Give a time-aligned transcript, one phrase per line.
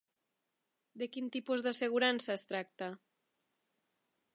[1.01, 2.89] De quin tipus d'assegurança es tracta?